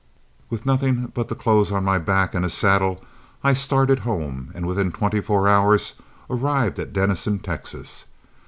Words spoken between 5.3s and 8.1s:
hours arrived at Denison, Texas.